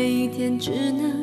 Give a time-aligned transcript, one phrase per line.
[0.00, 1.19] 每一天只能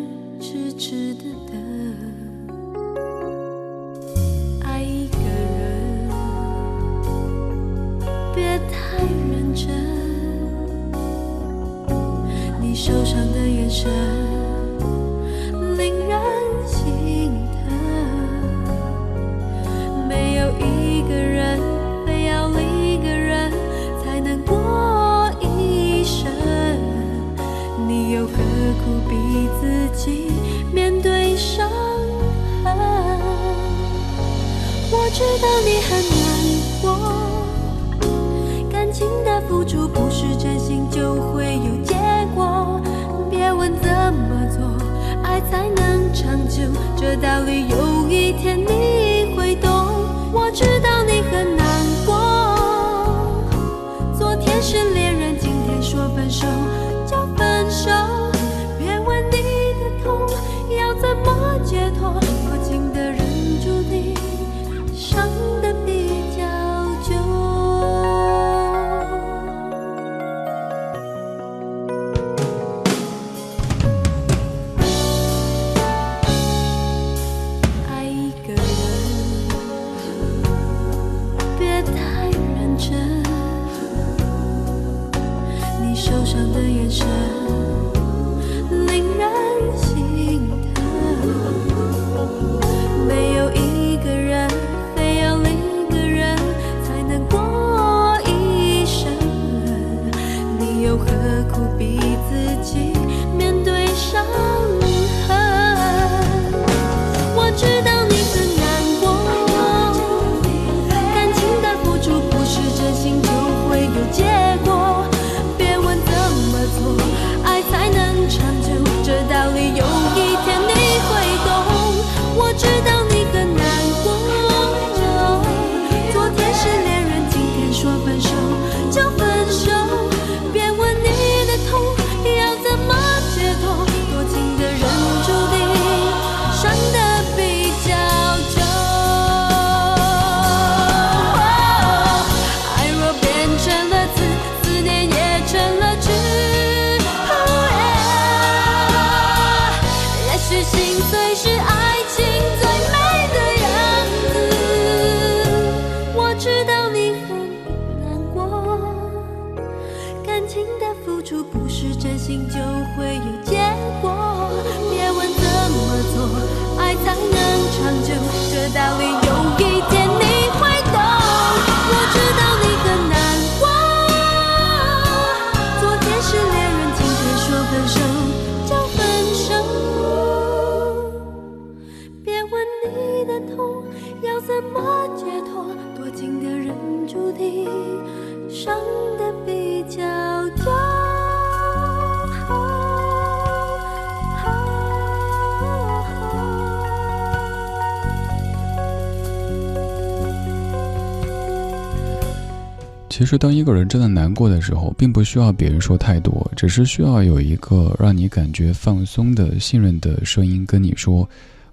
[203.28, 211.30] 实，当一个人真的难过的时候，并不需要别人说太多，只是需要有一个让你感觉放松的、信任的声音跟你说：“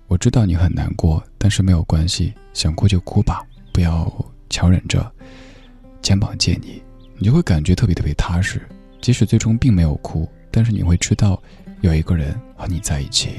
[0.08, 3.40] 我知道你很难过，但是没有关系，想哭就哭吧，
[3.72, 4.12] 不要
[4.50, 5.10] 强忍着。”
[6.02, 6.82] 肩膀借你，
[7.16, 8.60] 你就会感觉特别特别踏实。
[9.00, 11.40] 即使最终并没有哭，但是你会知道，
[11.80, 13.30] 有一个人和你在一起。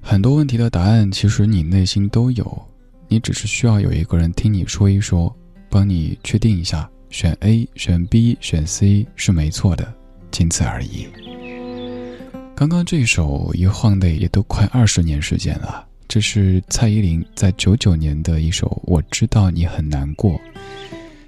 [0.00, 2.66] 很多问题的答案，其实你内心都有。
[3.14, 5.32] 你只是需要有一个人听你说一说，
[5.70, 9.94] 帮你确定一下，选 A、选 B、选 C 是没错的，
[10.32, 11.06] 仅此而已。
[12.56, 20.32] 刚刚这首一晃的也都快二十年时间了，这是蔡依林在九九年的一首《我知道你很难过》。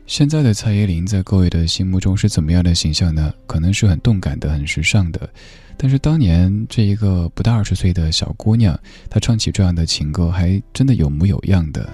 [0.09, 3.33] 现在的蔡依林在各位的心目中是怎么样的形象呢？
[3.47, 5.31] 可能是很动感的、很时尚的。
[5.79, 8.79] 但是当年这一个不到二十岁的小姑娘，
[9.11, 11.89] 她唱起这样的情歌，还真的有模有样的。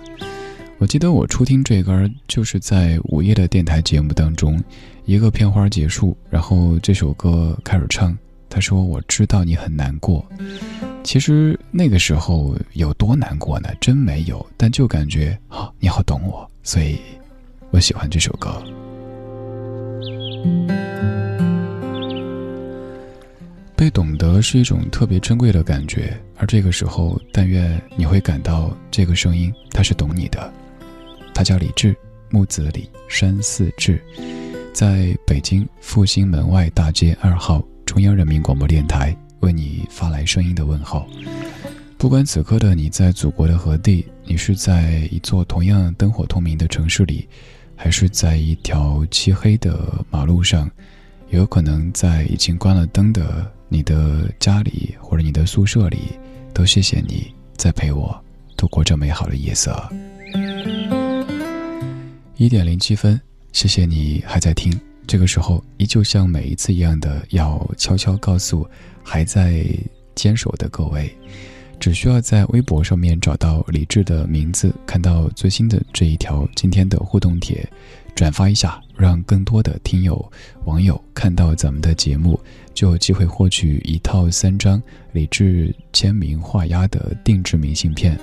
[0.78, 4.62] 我记得我初听这歌儿，就是在午夜的电台节目当中，
[5.04, 8.16] 一个片花结束，然后这首歌开始唱。
[8.48, 10.24] 她说：“我知道你很难过。”
[11.02, 13.68] 其实那个时候有多难过呢？
[13.80, 16.98] 真没有，但就感觉啊，你好懂我，所以
[17.70, 18.62] 我喜欢这首歌。
[23.74, 30.52] 被懂得是一种特别珍贵的感觉，而这个时候，但愿你会感到这个声音，它是懂你的。
[31.34, 31.96] 他叫李志，
[32.30, 34.00] 木子李，山寺志，
[34.72, 41.06] 在北京复兴门外大街二号中央人民广播电台为你发来声音的问候。
[41.98, 47.26] 不管此刻的你在祖国的何地，你是在一座同样灯火通明的城市里，
[47.74, 50.70] 还是在一条漆黑的马路上，
[51.30, 53.50] 有可能在已经关了灯的。
[53.72, 56.00] 你的家里或者你的宿舍里，
[56.52, 58.14] 都谢谢你在陪我
[58.54, 59.74] 度过这美好的夜色。
[62.36, 63.18] 一点零七分，
[63.50, 64.78] 谢谢你还在听。
[65.06, 68.68] 这个时候，依旧像每一次一样的，要悄悄告诉
[69.02, 69.64] 还在
[70.14, 71.10] 坚守的各位，
[71.80, 77.66] 只需要在微博上面找到李智的名字，看到最新的这一条今天的互动帖，
[78.14, 80.30] 转发一下，让更多的听友
[80.66, 82.38] 网友看到咱们的节目。
[82.74, 84.82] 就有机会获取一套三张
[85.12, 88.18] 李志签名画押的定制明信片，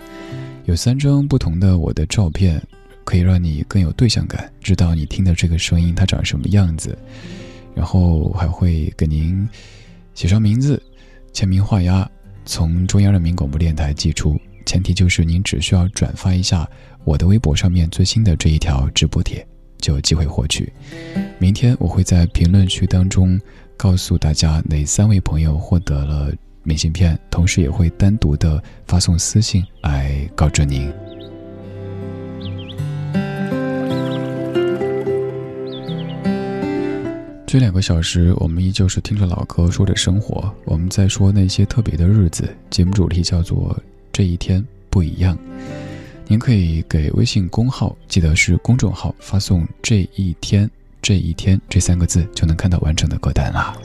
[0.66, 2.62] 有三张不同的我的照片，
[3.04, 6.98] 可以让你更有对象感，知道你听的这个声音它长什么样子。
[7.76, 9.48] 然后还会给您
[10.14, 10.82] 写上名字，
[11.32, 12.10] 签名画押，
[12.44, 14.38] 从中央人民广播电台寄出。
[14.66, 16.70] 前提就是您只需要转发一下
[17.06, 19.48] 我的微博上面最新的这一条直播帖，
[19.78, 20.72] 就有机会获取。
[21.38, 23.40] 明天我会在评论区当中。
[23.80, 26.30] 告诉大家哪三位朋友获得了
[26.64, 30.92] 明信片，同时也会单独的发送私信来告知您。
[37.48, 42.54] 这两个小时，我们依旧是听着老歌，说着生活，我们在说那些特别的日子。
[42.70, 45.38] 节目主题叫做“这一天不一样”。
[46.28, 50.70] 您可以给微信公号，记得是公众号，发送“这一天”。
[51.10, 53.76] 这一天这三个字就能看到完整的歌单了。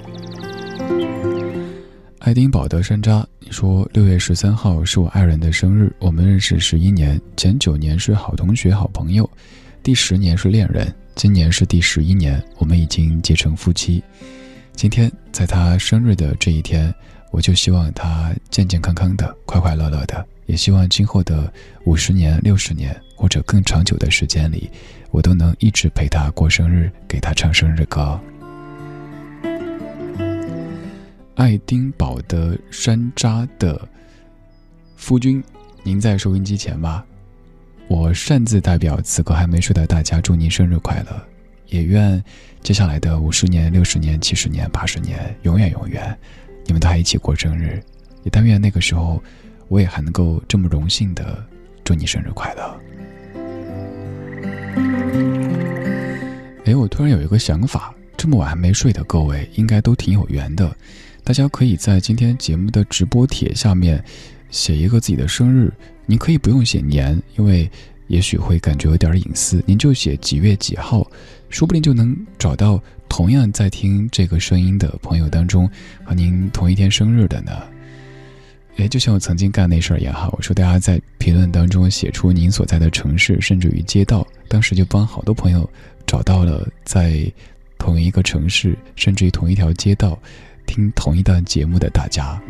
[2.18, 9.26] 爱丁堡的山楂，你说六月十三号是我爱人的生日，我们认识十一年，前九年是好同学、好朋友，
[9.82, 14.04] 第十年是恋人，今年是第十一年，我们已经结成夫妻。
[14.74, 16.94] 今天在他生日的这一天，
[17.30, 21.50] 我就希望他健健康康的、快快乐乐的，也希望今后的
[21.86, 24.70] 五十年、六十年或者更长久的时间里。
[25.14, 28.20] 我都能一直陪他过生日，给他唱生日歌。
[31.36, 33.80] 爱丁堡的山楂的
[34.96, 35.40] 夫君，
[35.84, 37.04] 您在收音机前吗？
[37.86, 41.24] 我擅自代表此刻还没睡的大家，祝您生日快乐！
[41.68, 42.20] 也愿
[42.64, 46.18] 接下来的五十年、六十年、七十年、八十年，永远永远，
[46.66, 47.80] 你们都还一起过生日。
[48.24, 49.22] 也但愿那个时候，
[49.68, 51.40] 我也还能够这么荣幸的
[51.84, 52.76] 祝你生日快乐。
[56.64, 60.74] 哎，我突然有一个想法，这么晚还没睡的各位，应该都挺有缘的。
[61.22, 64.02] 大家可以在今天节目的直播帖下面
[64.50, 65.72] 写一个自己的生日，
[66.06, 67.70] 您可以不用写年，因为
[68.06, 69.62] 也许会感觉有点隐私。
[69.66, 71.10] 您就写几月几号，
[71.48, 75.68] 说不定就能找到同样在听这个声音的朋友当中
[76.02, 77.52] 和您同一天生日的呢。
[78.76, 85.68] 哎，就像我曾经干那事儿也好，我说大家在评论当中写出您所在的城市，甚至于街道，当时就帮好多朋友
[86.06, 87.24] 找到了在
[87.78, 90.18] 同一个城市，甚至于同一条街道
[90.66, 92.40] 听同一档节目的大家。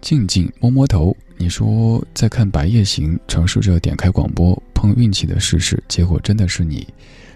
[0.00, 6.88] 静静摸摸头，你说在看《白夜行》，尝试着点开广播，碰运气的试试，结果真的是你。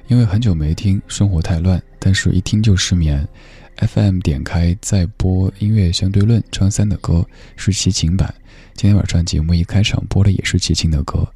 [0.06, 3.26] 因为很久没听，生活太乱，但是一听就失眠。
[3.76, 8.32] FM 点开再播音乐相对论，张三的歌是齐秦版。
[8.74, 11.26] 今天晚上节目一开场播的也是齐秦的歌，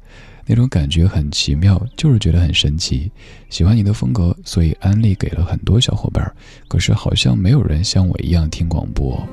[0.45, 3.11] 那种感觉很奇妙，就是觉得很神奇。
[3.49, 6.31] 喜欢你的风格，所以安利给了很多小伙伴。
[6.67, 9.27] 可是好像没有人像我一样听广播。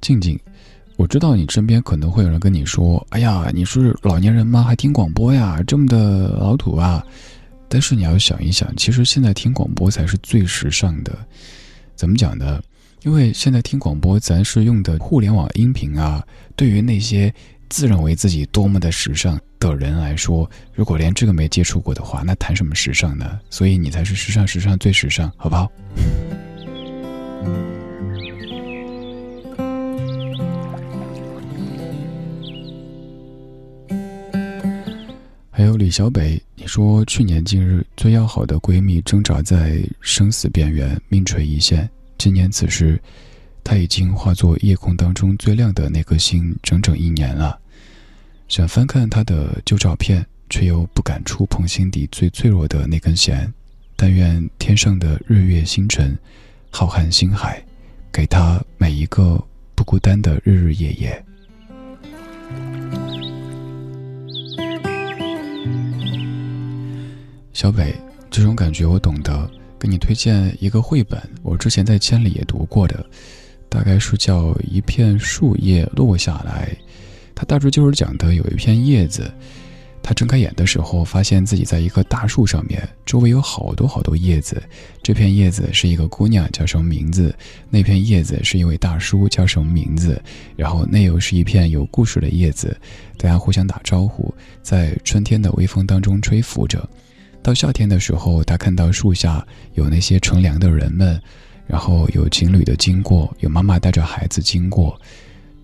[0.00, 0.38] 静静，
[0.96, 4.62] 我知道你身边可能会有人跟你说：“哎呀，你是老年人吗？
[4.62, 5.60] 还听广播呀？
[5.66, 7.04] 这么的老土啊！”
[7.68, 11.12] 但是你要想一想，其实现在听广播才是最时尚的。
[11.96, 12.60] 怎么讲呢？
[13.02, 16.24] 因为现在听广播，咱是用的互联网音频啊。
[16.54, 17.34] 对于那些
[17.68, 23.40] 自认为自己多么的时尚的人来说，如果连这个没接触过的话，那谈什么时尚呢？
[23.50, 25.68] 所以你才是时尚，时尚最时尚，好不好？
[35.64, 41.88] 还有李小北，你说去年今日最要好的闺蜜挣扎在生死边缘，命垂一线。
[42.18, 43.00] 今年此时，
[43.64, 47.58] 她已经化作夜空当中最亮的那颗星，整整一年了。
[48.46, 53.50] 想翻看她的旧照片，却又不敢触碰心底最脆弱的那根弦。
[53.96, 56.14] 但愿天上的日月星辰，
[56.68, 57.64] 浩瀚星海，
[58.12, 59.42] 给她每一个
[59.74, 61.24] 不孤单的日日夜夜。
[67.54, 67.94] 小北，
[68.32, 69.48] 这种感觉我懂得。
[69.78, 73.06] 给你推荐一个绘本，我之前在千里也读过的，
[73.68, 76.68] 大概是叫《一片树叶落下来》。
[77.32, 79.30] 它大致就是讲的有一片叶子，
[80.02, 84.60] 他睁开眼的时候，发现自己在一棵大树上面，周围有好多好多叶子。
[85.00, 87.32] 这片叶子是一个姑娘，叫什么名字？
[87.70, 90.20] 那片叶子是一位大叔，叫什么名字？
[90.56, 92.76] 然后那又是一片有故事的叶子，
[93.16, 96.88] 大家互相打招呼，在春天的微风当中吹拂着。
[97.44, 101.20] 到夏天的时候，他看到树下有那些乘凉的人们，
[101.66, 104.98] 然后有情侣的经过，有妈妈带着孩子经过，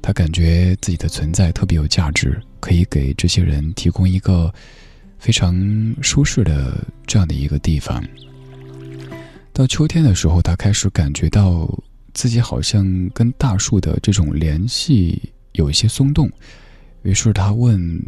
[0.02, 4.52] 他感觉自己的存在特别有价值，可以给这些人提供一个
[5.18, 5.56] 非常
[6.02, 8.04] 舒适的这样的一个地方。
[9.54, 11.66] 到秋天的时候，他开始感觉到
[12.12, 16.30] 自己好像跟大树的这种联系有一些松动，
[17.04, 17.99] 于是他问。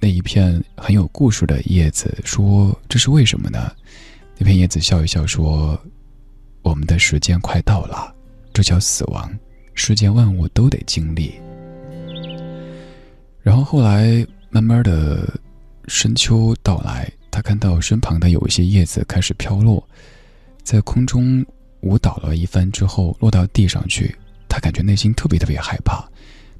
[0.00, 3.72] 那一片很有故事的叶子说：“这是为什么呢？”
[4.38, 5.76] 那片叶子笑一笑说
[6.62, 8.14] ：“我们的时间快到了，
[8.52, 9.28] 这叫死亡，
[9.74, 11.34] 世间万物都得经历。”
[13.42, 15.28] 然后后来慢慢的
[15.88, 19.82] 深秋到来，他看到身旁的有一些叶子开始飘落，
[20.62, 21.44] 在空中
[21.80, 24.14] 舞蹈了一番之后落到地上去，
[24.48, 26.08] 他感觉内心特别特别害怕。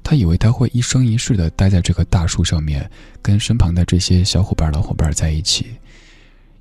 [0.03, 2.89] 他以为他会一生一世的待在这棵大树上面，
[3.21, 5.67] 跟身旁的这些小伙伴、老伙伴在一起。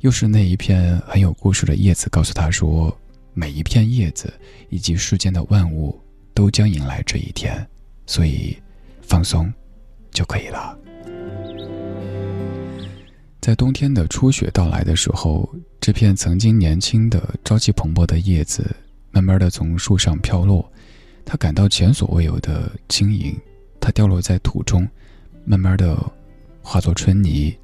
[0.01, 2.97] 又是那一片很有故事的叶子告诉他说
[3.35, 4.33] ：“每一片叶子
[4.69, 5.99] 以及世间的万物
[6.35, 7.67] 都将迎来这一天，
[8.07, 8.57] 所以
[9.03, 9.53] 放松
[10.13, 10.79] 就可以了。”
[13.41, 15.49] 在冬天的初雪到来的时候，
[15.81, 18.65] 这片曾经年轻的、朝气蓬勃的叶子，
[19.11, 20.71] 慢慢的从树上飘落。
[21.31, 23.37] 他感到前所未有的轻盈，
[23.79, 24.89] 它掉落在土中，
[25.45, 25.95] 慢慢的
[26.63, 27.55] 化作春泥，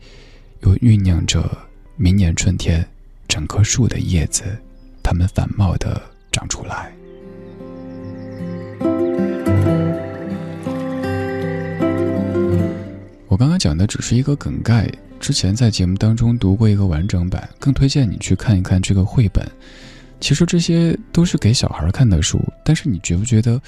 [0.61, 1.51] 又酝酿着
[1.97, 2.87] 明年春天
[3.27, 4.45] 整棵树的叶子，
[5.03, 5.99] 它们繁茂的
[6.31, 6.93] 长出来。
[13.29, 14.87] 我刚刚讲的只是一个梗概，
[15.19, 19.51] 之前在节目当中读过一个完整版，更推荐你去看一看这个绘本。
[20.25, 23.61] 其实这些都是给小孩看的书，但是你觉不觉得，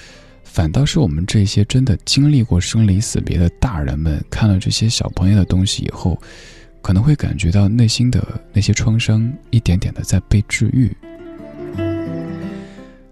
[0.43, 6.19] 反倒是我们这些真的经历过生离死别的大人们，看了这些小朋友的东西以后，
[6.81, 10.91] 可能会感觉到内心的那些创伤一点点的在被治愈。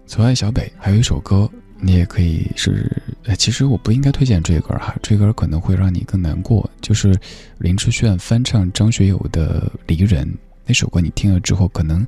[0.07, 1.47] 此外小北还有一首歌，
[1.79, 2.91] 你也可以是，
[3.37, 7.15] 其实我不应该推荐这歌哈，这歌可能会让你更难过，就是
[7.59, 10.25] 林志炫翻唱张学友的《离人》
[10.65, 12.03] 那首歌，你听了之后可能。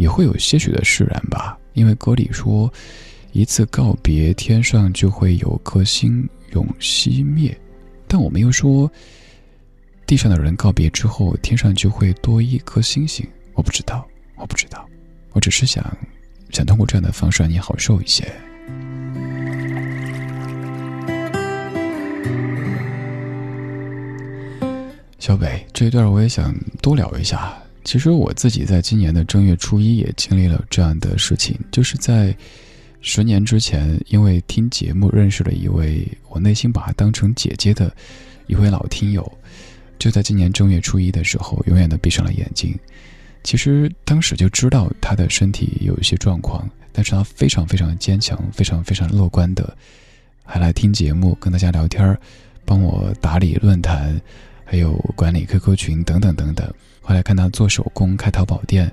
[0.00, 2.72] 也会有些许的释然吧，因为歌里说，
[3.32, 7.54] 一次告别，天上就会有颗星永熄灭。
[8.08, 8.90] 但我们又说，
[10.06, 13.28] 地上的人告别之后，天上就会多一颗星星？
[13.52, 14.88] 我不知道，我不知道，
[15.32, 15.84] 我只是想，
[16.48, 18.24] 想通过这样的方式让你好受一些。
[25.18, 27.59] 小北，这一段我也想多聊一下。
[27.84, 32.34] 其实我自己在今年的正月初一也经历了这样的事情，就是在
[33.00, 37.94] 十年之前，因为听节目认识了一位我内心把她当成姐姐的
[38.46, 39.30] 一位老听友，
[39.98, 42.78] 就在今年正月初一的时候，永远的闭上了眼睛。
[43.42, 49.76] 其实当时就知道她的身体有一些状况，但是她非常非常坚强，非常非常乐观的，
[50.44, 52.18] 还来听节目，跟大家聊天，
[52.64, 54.20] 帮我打理论坛。
[54.62, 56.72] 还有管理 QQ 群等等等等。
[57.00, 58.90] 后来看他做手工、开淘宝店，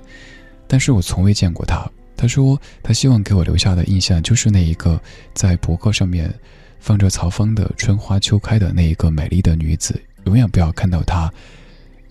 [0.66, 1.88] 但是我从未见过他。
[2.16, 5.00] 他说他希望给我留下的印象就是那一个
[5.34, 6.32] 在博客上面
[6.80, 11.32] 放着曹芳的《春花秋开》的那一个美丽的女子，永远不要看到她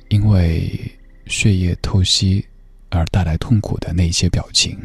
[0.07, 0.79] 因为
[1.25, 2.45] 血液透析
[2.89, 4.77] 而带来痛苦的那一些表情。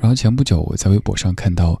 [0.00, 1.80] 然后前不久我在微博上看到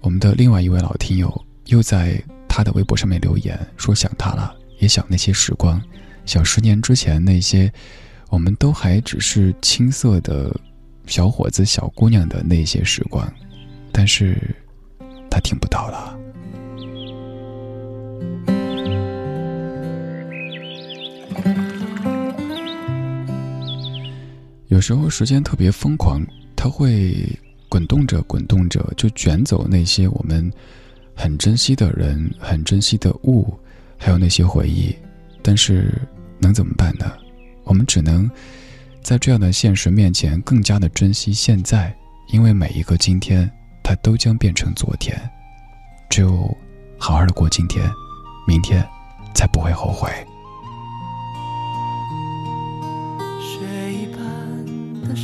[0.00, 2.22] 我们的另外一位老听友又在。
[2.46, 5.82] 他的微博上面留言说想他了，也想那些时光，
[6.26, 7.72] 小十年之前那些，
[8.30, 10.54] 我们都还只是青涩的
[11.06, 13.30] 小伙子、小姑娘的那些时光，
[13.92, 14.54] 但是
[15.30, 16.18] 他听不到了。
[24.68, 26.24] 有时候时间特别疯狂，
[26.56, 27.28] 它会
[27.68, 30.52] 滚动着、滚动着，就卷走那些我们。
[31.16, 33.56] 很珍惜的人，很珍惜的物，
[33.96, 34.92] 还有那些回忆，
[35.42, 35.96] 但是
[36.44, 37.10] 能怎么办呢？
[37.64, 38.30] 我们只能
[39.02, 41.94] 在这样的现实面前更加的珍惜现在，
[42.28, 43.50] 因为每一个今天，
[43.82, 45.18] 它都将变成昨天。
[46.10, 46.54] 只有
[46.98, 47.90] 好好的过今天，
[48.46, 48.86] 明天
[49.34, 50.10] 才不会后悔。
[53.90, 55.16] 一般的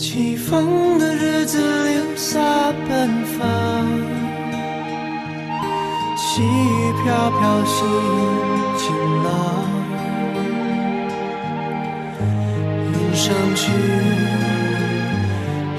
[0.00, 2.40] 起风的日子留下
[2.88, 3.38] 奔放，
[6.16, 7.76] 细雨飘飘心
[8.78, 9.28] 晴朗，
[12.94, 13.70] 云上去。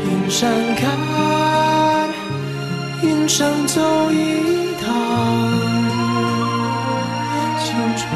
[0.05, 0.85] 云上看，
[3.01, 3.81] 云上走
[4.11, 4.85] 一趟，
[7.57, 8.07] 青春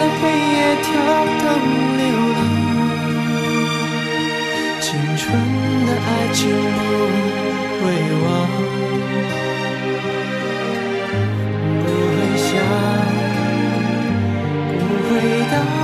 [0.00, 0.90] 的黑夜跳
[1.44, 1.93] 灯
[5.34, 6.92] 青春的爱情不
[7.82, 7.84] 会
[8.22, 8.24] 忘，
[11.80, 12.48] 不会想，
[14.78, 15.12] 不会
[15.50, 15.83] 答。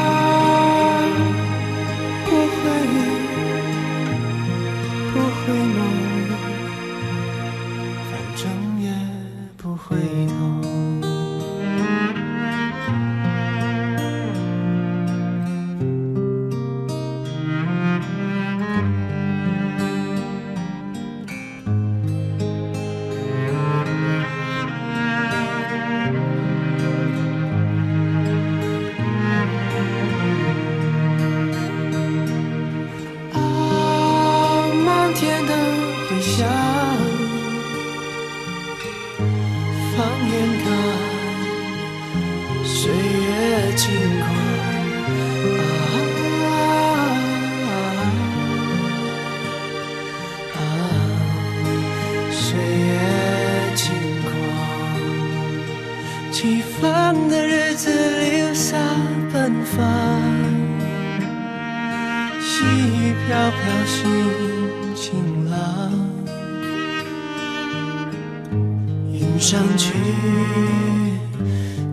[69.40, 69.94] 上去，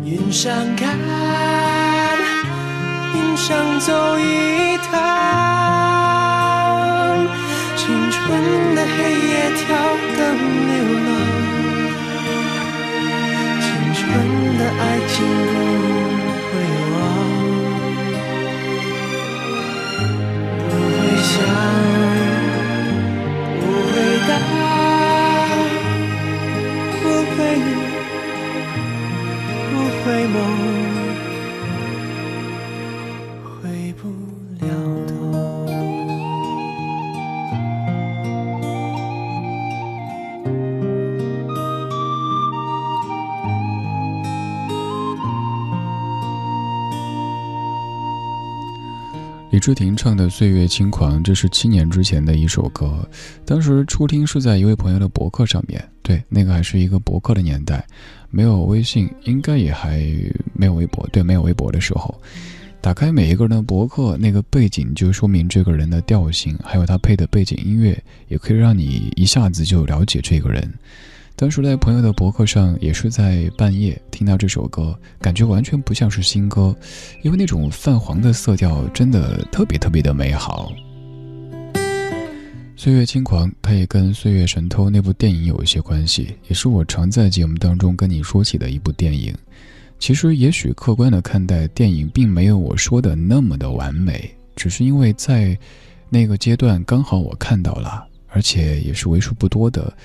[0.03, 0.97] 云上看，
[3.15, 4.91] 云上走一趟。
[7.77, 8.19] 青春
[8.75, 9.65] 的黑夜跳
[10.17, 10.19] 灯
[10.67, 10.75] 流
[11.07, 11.09] 浪，
[13.61, 14.03] 青春
[14.57, 15.15] 的爱情
[16.19, 16.53] 不会
[16.91, 16.95] 忘，
[20.59, 21.33] 不会想，
[23.61, 23.95] 不会
[24.27, 24.66] 答。
[30.07, 30.86] 回眸，
[49.57, 53.09] 李治廷唱的《岁月轻狂》，这是七年之前的一首歌，
[53.43, 57.83] 当时初听是在一位朋友的博客上面，对，那个还是一个博客的年代。
[58.29, 59.97] 没有微信，应该也还
[60.53, 61.09] 没有微博。
[61.11, 62.21] 对，没有微博的时候，
[62.81, 70.71] 打开每一个人的博客，那个背景就说明这个人的调性，还有他配的背景音乐，也可以让你一下子就了解这个人。
[71.39, 76.75] 当时在朋友的博客上，也是在半夜听到这首歌，感觉完全不像是新歌，
[77.21, 80.71] 因为那种泛黄的色调真的特别特别的美好。
[82.75, 89.31] 岁月轻狂，它也跟《岁月神偷》那部电影有一些关系，也是我常在节目当中跟你说起的一部电影。
[89.99, 95.55] 其实，也许客观的看待电影，并没有我说的那么的完美，只是因为在
[96.09, 99.95] 那个阶段刚好我看到了，而且也是为数不多的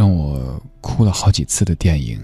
[0.00, 2.18] 让我哭了好几次的电影。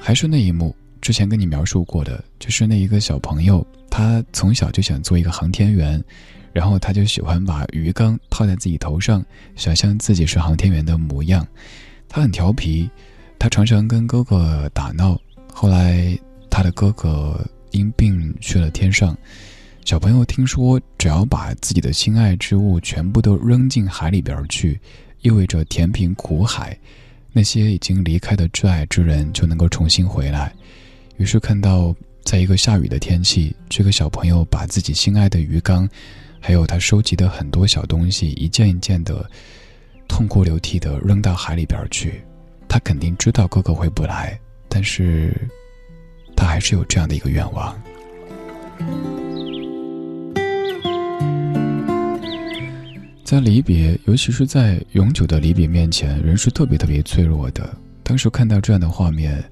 [0.00, 6.02] 还是那一幕，之前跟你描述过的，就是那一个小朋友，他从小就想做一个航天员。
[6.52, 11.46] 然后他就喜欢把鱼缸套在自己头上，想象自己是航天员的模样。
[12.08, 12.90] 他很调皮，
[13.38, 15.16] 他常常跟哥哥打闹。
[15.54, 16.18] 后来
[16.50, 17.40] 他的哥哥
[17.70, 19.16] 因病去了天上。
[19.84, 24.80] 小朋友听说，只要把自己的心爱之物全部都扔进海里边去，
[25.22, 26.76] 意味着填平苦海，
[27.32, 30.52] 那些已经离开的挚爱之人就能够重新回来。
[31.16, 35.88] 于是看到，在一个下雨的天气，这个小朋友把自己心爱的鱼缸。
[36.44, 39.30] 还有他收集的很多小东西，一件一件的
[40.08, 42.20] 痛哭流涕的扔到海里边去。
[42.68, 44.36] 他肯定知道哥哥回不来，
[44.68, 45.48] 但是
[46.34, 47.80] 他还是有这样的一个愿望。
[53.32, 57.74] 在离别，尤其是在永久的离别面前，人是特别特别脆弱的。
[58.02, 59.42] 当时看到这样的画面，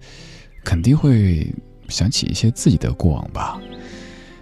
[0.62, 1.50] 肯定会
[1.88, 3.58] 想起一些自己的过往吧。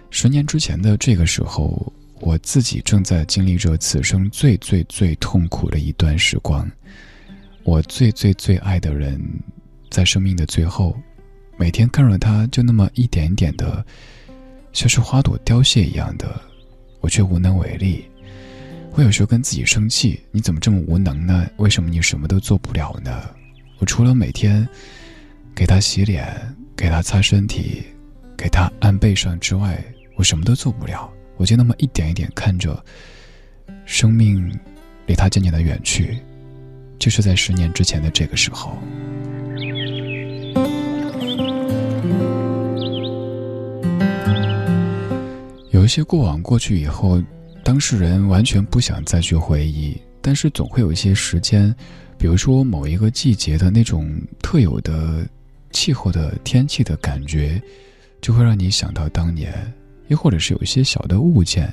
[0.09, 1.93] 十年之前的这个时候。
[2.21, 6.69] 我自己正在经历着此生最最最痛苦的一段时光，
[7.63, 9.17] 我最最最爱的人，
[9.89, 10.93] 在生命的最后，
[11.57, 13.85] 每天看着他就那么一点一点的，
[14.73, 16.41] 像是花朵凋谢一样的，
[16.99, 18.03] 我却无能为力。
[18.91, 21.47] 我有时候跟自己生气：你怎么这么无能呢？
[21.57, 23.29] 为什么你什么都做不了呢？
[23.77, 24.67] 我除了每天
[25.55, 26.35] 给他洗脸、
[26.75, 27.83] 给他擦身体、
[28.35, 29.81] 给他按背上之外，
[30.15, 31.09] 我什么都做不了。
[31.37, 32.83] 我就那么一点一点看着，
[33.85, 34.59] 生命
[35.05, 36.17] 离他渐渐的远去，
[36.97, 38.77] 就是在十年之前的这个时候。
[45.71, 47.23] 有一些过往过去以后，
[47.69, 51.71] 当事人完全不想再去回忆，但是总会有一些时间，
[52.17, 55.23] 比如说某一个季节的那种特有的
[55.69, 57.61] 气候的天气的感觉，
[58.21, 59.53] 就会让你想到当年。
[60.07, 61.71] 又或者是有一些小的物件，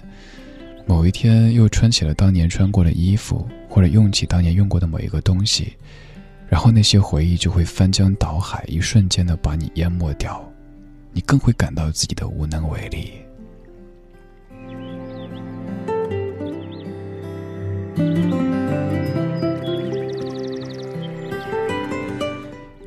[0.86, 5.72] 某一天又穿起了当年穿过的衣服，或者用起当年用过的某一个东西，
[6.46, 10.46] 然后那些回忆就会翻江倒海，一瞬间的把你淹没掉，
[11.14, 13.12] 你更会感到自己的无能为力。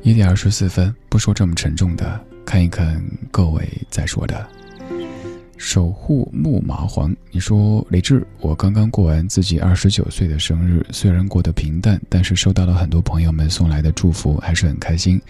[0.02, 4.46] 一点二十四分，不说这么沉重的，看一看各位在说的。
[5.56, 15.20] 守护木麻黄，你说李志，我刚刚过完自己二十九岁的生日，虽然过得平淡，但是收到了很多朋友们送来的祝福，还是很开心。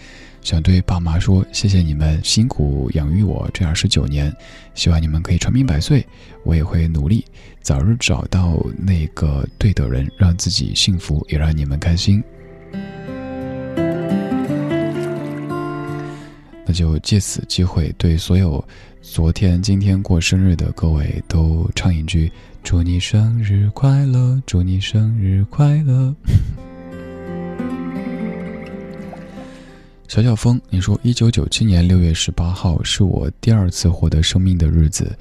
[0.41, 4.33] 想对爸妈说，谢谢你们辛苦养育我这二十九年，
[4.73, 6.05] 希望你们可以长命百岁，
[6.43, 7.23] 我也会努力，
[7.61, 12.23] 早日找到那个对的人，让自己幸福，也让你们开心。
[16.65, 18.63] 那就借此机会对所有。
[19.01, 22.31] 昨天、今天过生日的各位都唱一句
[22.63, 26.15] ：“祝你生日快乐，祝你生日快乐。
[30.11, 35.17] ”小小峰，你说一九九七年六月十八号是我第二次获得生命的日子，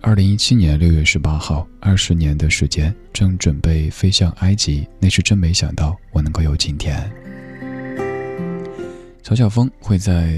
[0.00, 7.08] 二零一七年六月十八号，二十年的时间正准备飞向埃及，那是真没想到我能够有今天。
[9.22, 10.36] 小小峰会在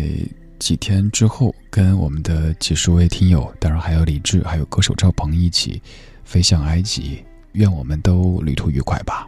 [0.58, 5.80] 几天之后跟我们的几十位听友，当然还有李志，还有歌手赵鹏一起
[6.24, 9.26] 飞向埃及，愿我们都旅途愉快吧。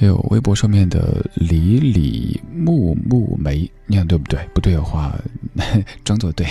[0.00, 4.38] 还有微博上面的李李木木梅，你看对不对？
[4.54, 5.18] 不对的话，
[6.04, 6.46] 装作对。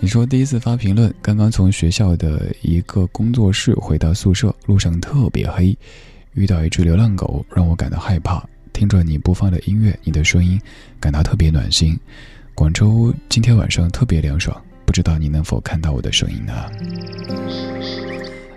[0.00, 5.76] 你说第一次发评论，刚刚从学校的一个工作室回到宿舍，路上特别黑，
[6.32, 8.42] 遇到一只流浪狗，让我感到害怕。
[8.72, 10.58] 听着你播放的音乐，你的声音，
[10.98, 11.94] 感到特别暖心。
[12.54, 16.54] 广州今天晚上特别凉爽，不知道你能否看到我的声音呢？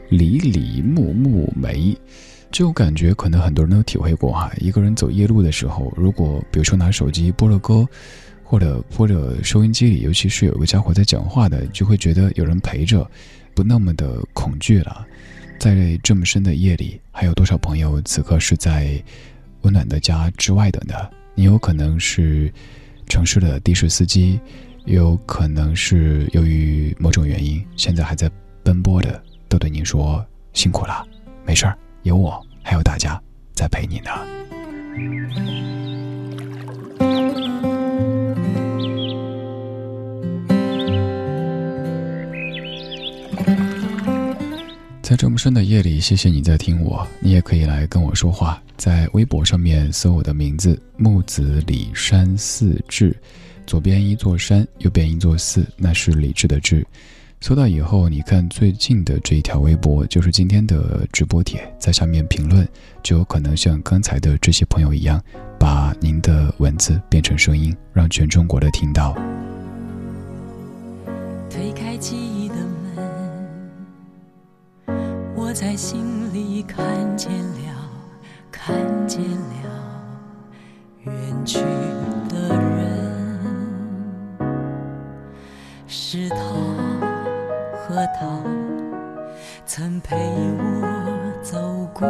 [0.09, 1.93] 李李木木梅。
[2.53, 4.51] 这种感觉可能很多人都体会过哈。
[4.59, 7.83] 一个人走夜路的时候，如果比如说拿手机播了歌，
[8.43, 13.09] 或者播着收音机里，尤其是有个家伙在讲话的，就会觉得有人陪着，
[13.55, 15.03] 不那么的恐惧了。
[15.57, 19.03] 在这么深的夜里，还有多少朋友此刻是在
[19.63, 20.93] 温暖的家之外的呢？
[21.33, 22.53] 你有可能是
[23.07, 24.39] 城市的的士司机，
[24.85, 28.29] 也有可能是由于某种原因现在还在
[28.61, 31.03] 奔波的，都对您说辛苦了，
[31.47, 31.75] 没事儿。
[32.03, 33.19] 有我，还有大家
[33.53, 34.11] 在陪你呢。
[45.01, 47.07] 在这么深的夜里，谢谢你在听我。
[47.19, 53.15] 你也可以来跟我说话，在微博上面搜我的名字木子李山寺志，
[53.65, 56.85] 左边一座山，右边一座寺，那是李志的志。
[57.43, 62.65] 搜到以后，你看最近的这一条微博，就是今天的直播帖，在下面评论，
[63.03, 65.21] 就有可能像刚才的这些朋友一样，
[65.60, 69.13] 把您的文字变成声音，让全中国的听到。
[71.49, 72.56] 推开记忆的
[74.86, 74.95] 门，
[75.36, 76.82] 我在心里看
[77.17, 77.89] 见了，
[78.53, 78.73] 看
[79.06, 80.01] 见了
[81.01, 81.13] 远
[81.45, 81.60] 去
[88.13, 88.41] 他
[89.65, 91.58] 曾陪我走
[91.93, 92.08] 过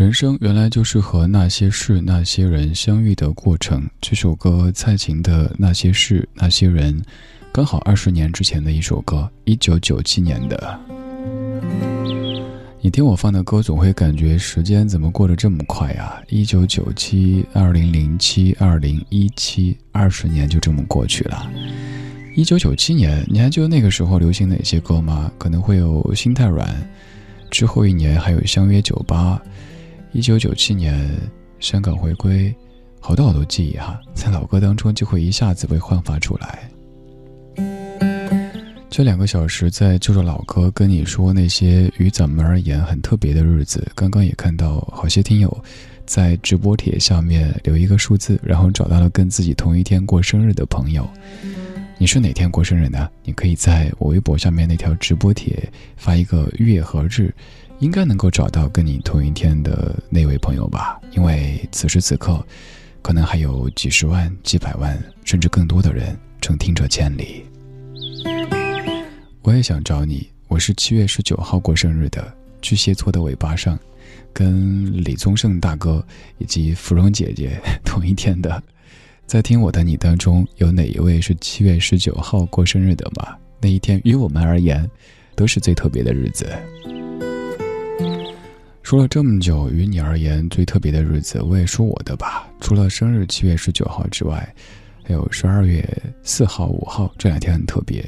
[0.00, 3.86] 人生原来就是和那些事、那些人相遇的过程。
[4.00, 6.98] 这首歌蔡琴的《那些事、那些人》，
[7.52, 10.80] 刚好二十年之前的一首歌，一九九七年的。
[12.80, 16.18] 你听我放的歌，总会感觉时间怎么过得这么快啊！
[16.30, 21.46] 一九九七、二零零七、二零一七，二十年就这么过去了。
[22.34, 25.30] 一九九七年，你还记得那个时候流行哪些歌吗？
[25.36, 26.66] 可能会有《心太软》，
[27.50, 29.38] 之后一年还有《相约酒吧》。
[30.12, 31.08] 一九九七年，
[31.60, 32.52] 香港回归，
[32.98, 36.68] 好多好多记忆哈，在老歌当中就会一下子被焕发出来。
[38.88, 43.86] 这两个小时在就着老歌跟你说那些于咱们而言很特别的日子。
[43.94, 45.64] 刚刚也看到好些听友
[46.04, 51.08] 在直播帖下面留一个数字，然后找到了跟自己同一天过生日的朋友。
[51.98, 53.08] 你是哪天过生日呢？
[53.22, 57.32] 你可以在我微博下面那条直播帖发一个月和日。
[57.80, 62.44] 应该能够找到跟你同一天的那位朋友吧，因为此时此刻，
[63.00, 67.42] 可能还有几十万、几百万，甚至更多的人正听着千里。
[69.40, 73.78] 我也想找你，我是七月十九号过生日的，巨蟹座的尾巴上，
[74.30, 76.04] 跟李宗盛大哥
[76.36, 78.62] 以及芙蓉姐姐同一天的，
[79.26, 83.34] 在听我的你当中，有哪一位是七月十九号过生日的吗？
[83.58, 84.86] 那一天于我们而言，
[85.34, 86.46] 都是最特别的日子。
[88.90, 92.50] 说了这么久，于你而言最特别的日子，我也说我的吧。
[92.60, 94.52] 除了生日七月十九号之外，
[95.04, 95.88] 还有十二月
[96.24, 98.04] 四号、五号这两天很特别，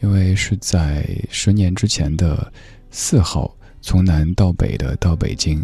[0.00, 2.52] 因为是在十年之前的
[2.88, 5.60] 四号，从南到北的到北京，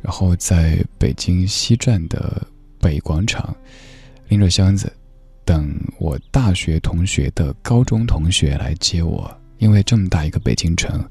[0.00, 2.46] 然后在北京西站的
[2.78, 3.52] 北广场，
[4.28, 4.92] 拎着箱子，
[5.44, 11.04] 等我大学同学的高中同学来接我，因为这么大一个北京城。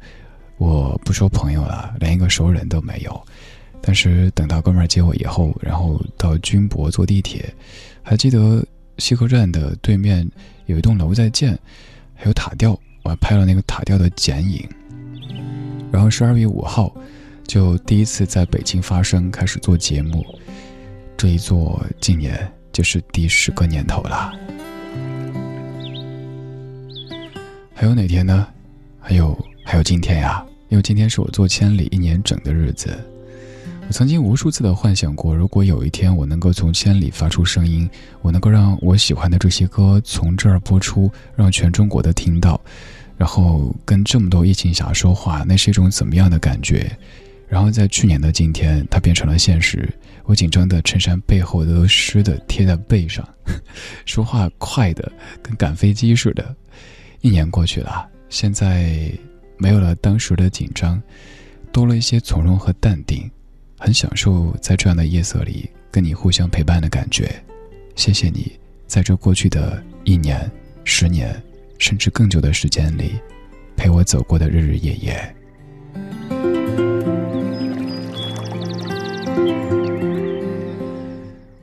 [0.57, 3.21] 我不说朋友了，连一个熟人都没有。
[3.81, 7.53] 但是等到哥们儿接我以后，然后到军博坐地铁，
[8.01, 8.65] 还记得
[8.97, 10.25] 西客站的对面
[10.67, 11.57] 有一栋楼在建，
[12.15, 14.65] 还有塔吊，我还拍了那个塔吊的剪影。
[15.91, 16.95] 然后十二月五号，
[17.45, 20.25] 就第一次在北京发声，开始做节目。
[21.17, 24.33] 这一做，今年就是第十个年头了。
[27.73, 28.47] 还有哪天呢？
[28.99, 30.45] 还有还有今天呀！
[30.69, 32.97] 因为今天是我做千里一年整的日子，
[33.87, 37.87] 我曾经无数次的幻想过，如果有一天我能够从千里发出声音，
[38.21, 42.59] 我能够让我喜欢的这些歌从这儿播出，让全中国都听到，
[43.17, 46.91] 然后跟这么多疫情侠说话，那是一种怎么样的感觉？
[47.47, 49.87] 然后在去年的今天，它变成了现实。
[50.25, 53.27] 我紧张的衬衫背后都湿的贴在背上，
[54.05, 56.55] 说话快的跟赶飞机似的。
[57.21, 59.11] 一年过去了，现在。
[59.57, 61.01] 没有了当时的紧张，
[61.71, 63.29] 多了一些从容和淡定，
[63.77, 67.31] 很享受在这样的夜色里跟你互相陪伴的感觉。
[67.95, 68.51] 谢谢你，
[68.87, 70.49] 在这过去的一年、
[70.83, 71.41] 十年，
[71.77, 73.13] 甚至更久的时间里，
[73.75, 75.35] 陪我走过的日日夜夜。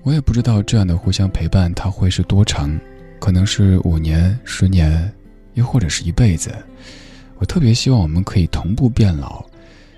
[0.02, 2.78] 我也不知道这样的互相陪伴它会是多长，
[3.20, 5.12] 可能是五年、十年，
[5.54, 6.50] 又或者是一辈子。
[7.40, 9.42] 我特别希望我们可以同步变老。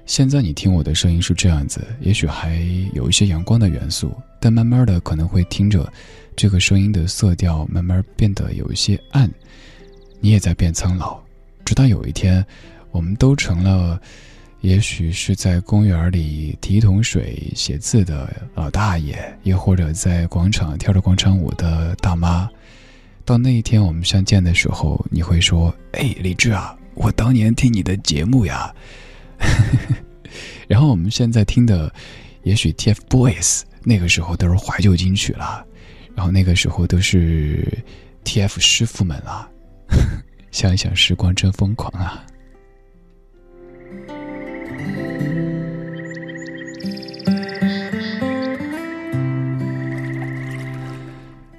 [0.07, 2.57] 现在你听我的声音是这样子，也许还
[2.95, 5.93] 有一些阳光的元素，但慢慢的可能会听着
[6.36, 9.28] 这个声音的色调慢慢变得有一些暗。
[10.20, 11.20] 你也在变苍老，
[11.64, 12.45] 直到有一天，
[12.93, 14.01] 我们都成了，
[14.61, 22.49] 也许是在公园里提桶水写字的老大爷，也或者在广场跳着广场舞的大妈。
[23.24, 28.74] 到那一天我们相见的时候，你会说：“哎，李志啊。”我当年听你的节目呀，
[30.68, 31.93] 然后我们现在听的，
[32.43, 35.64] 也许 TFBOYS 那个时候都是怀旧金曲了，
[36.14, 37.66] 然后那个时候都是
[38.24, 39.49] TF 师傅们了。
[40.53, 42.24] 想一想，时光真疯狂啊！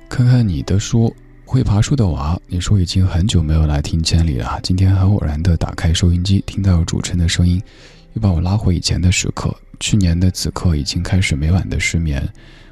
[0.07, 1.13] 看看你的书，
[1.53, 4.59] 会爬树的娃，你说已经很久没有来听千里了。
[4.63, 7.61] 今天很偶然的打开收音机，听到主持人的声音，
[8.13, 9.55] 又把我拉回以前的时刻。
[9.79, 12.27] 去年的此刻，已经开始每晚的失眠。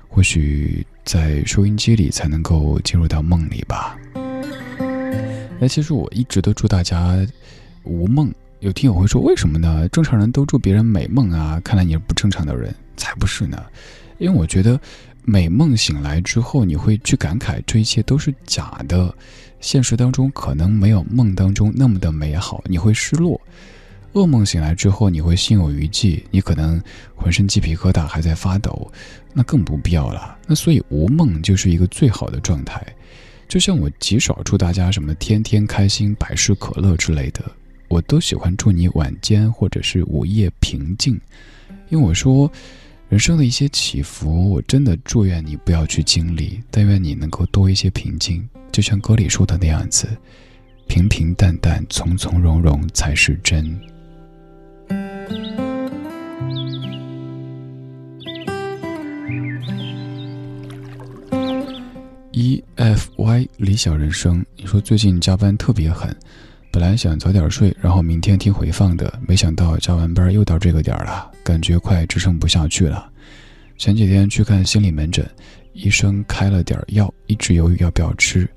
[0.07, 3.95] 或许在收音机里才能够进入到梦里吧。
[5.59, 7.15] 那其实我一直都祝大家
[7.83, 8.33] 无梦。
[8.61, 9.87] 有听友会说，为什么呢？
[9.89, 13.63] 正常人都祝别人美梦啊，看来你是不正常的人，才不是呢。
[14.17, 14.81] 因为我觉得。
[15.23, 19.13] 美梦醒来之后，你会去感慨这一切都是假的，
[19.59, 23.39] 现实当中可能没有梦当中那么的美好，你会失落。
[24.13, 26.81] 噩梦醒来之后，你会心有余悸，你可能
[27.15, 28.91] 浑身鸡皮疙瘩还在发抖，
[29.33, 30.37] 那更不必要了。
[30.47, 32.85] 那所以无梦就是一个最好的状态。
[33.47, 37.43] 就像我极少祝大家什么天天开心、百事可乐之类的，
[37.87, 41.13] 我都喜欢祝你晚间或者是午夜平静，
[41.89, 42.51] 因为我说。
[43.11, 48.47] 人生的一些起伏，我真的祝愿你不要去经历，但愿你能够多一些平静。
[48.71, 50.07] 就像歌里说的那样子，
[50.87, 53.77] 平平淡淡、从从容容才是真。
[62.31, 66.15] E F Y 理想人生，你说最近加班特别狠。
[66.71, 73.09] 本来想早点睡，然后明天听回放的，没想到加完班又到这个点儿了，感觉快支撑不下去了。
[73.77, 75.27] 前几天去看心理门诊，
[75.73, 78.47] 医生开了点药，一直犹豫要不要吃。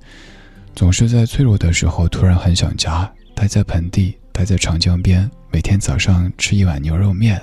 [0.75, 7.41] 总是在脆弱的时候突然很想家，待在盆地，待在长江边，每天早上吃一碗牛肉面。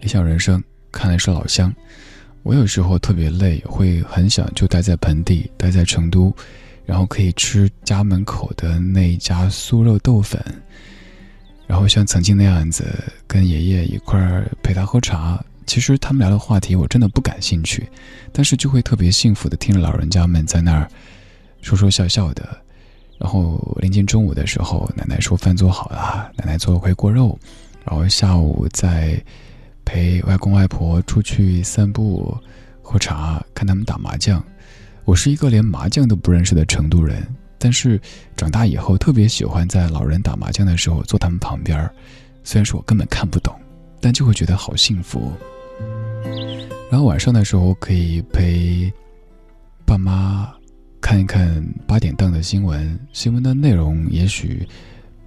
[0.00, 0.62] 理想人生
[0.92, 1.74] 看来是老乡。
[2.42, 6.32] 我有时候特别累，会很想就待在盆地，待在成都，
[6.84, 10.40] 然后可以吃家门口的那家酥肉豆粉，
[11.66, 12.84] 然后像曾经那样子
[13.26, 15.42] 跟爷爷一块儿陪他喝茶。
[15.66, 17.88] 其实他们聊的话题我真的不感兴趣，
[18.32, 20.88] 但是就会特别幸福的听着老人家们在那儿
[21.60, 22.56] 说说笑笑的。
[23.18, 27.38] 然后临近中午的时候，奶奶说饭做好了，奶奶做了回锅肉，
[27.84, 29.22] 然后下午再。
[29.88, 32.36] 陪外公外婆出去散步、
[32.82, 34.42] 喝茶、看他们打麻将。
[35.04, 37.24] 我是一个连麻将都不认识的成都人，
[37.58, 38.00] 但是
[38.36, 41.78] 长大以后特别喜欢在老人打麻将的时候坐他们旁边。
[42.44, 43.54] 虽然说我根本看不懂，
[44.00, 45.32] 但就会觉得好幸福。
[46.90, 48.92] 然后晚上的时候可以陪
[49.84, 50.52] 爸妈
[51.00, 54.68] 看一看八点档的新闻，新闻的内容也许。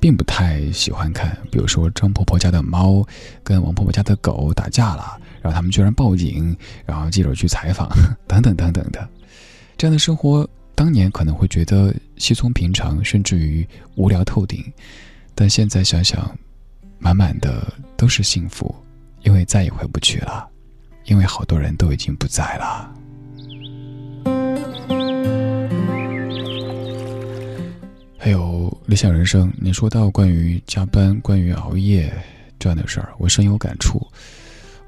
[0.02, 3.06] 并不太喜欢看，比如说张婆婆家的猫
[3.44, 6.56] 跟王婆婆家的狗打架了，然后他们居然报警，
[6.86, 7.90] 然后记者去采访，
[8.26, 9.06] 等等等等的，
[9.78, 10.50] 这样的生活
[10.80, 14.64] 当年可能会觉得稀松平常，甚至于无聊透顶，
[15.36, 16.34] 但现在想想，
[16.98, 17.68] 满满的
[17.98, 18.74] 都是幸福，
[19.24, 20.48] 因为再也回不去了，
[21.04, 22.96] 因为好多人都已经不在了。
[28.18, 32.10] 还有理想人生，你说到关于加班、关于熬夜
[32.58, 34.02] 这样的事儿，我深有感触。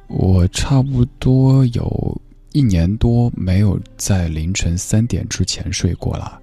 [0.08, 2.22] 我差不多有
[2.54, 6.40] 一年多没有在凌晨三点之前睡过了。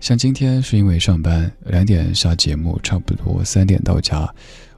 [0.00, 4.28] 像今天是因为上班，两点下节目，差不多三点到家，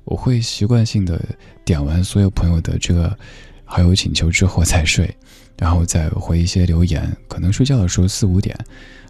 [0.04, 1.20] 我会习惯性的
[1.64, 3.16] 点完所有朋友的这个
[3.64, 5.12] 好友请求之后再睡，
[5.58, 8.56] 然后再回一些留言，可能睡觉的时候四五点。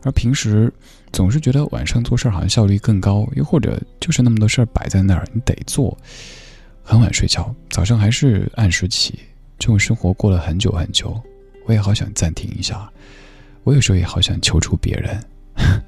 [0.02, 0.72] 而平时
[1.12, 5.96] 总是觉得晚上做事好像效率更高，又或者就是那么多事儿摆在那儿，你得做。
[6.82, 9.18] 很晚睡觉，早上还是按时起，
[9.58, 11.20] 这种生活过了很久很久，
[11.66, 12.90] 我也好想暂停一下。
[13.64, 15.20] 我有时候也好想求助别人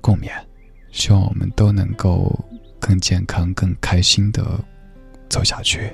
[0.00, 0.30] 共勉，
[0.90, 2.36] 希望我们都能够
[2.80, 4.44] 更健康、更开心的
[5.28, 5.92] 走下去。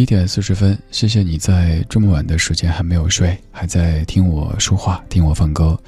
[0.00, 5.78] 一点四十分，谢谢你在这么晚的时间还没有睡，还在听我说话，听我放歌。